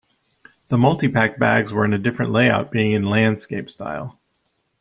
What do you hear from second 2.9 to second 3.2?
in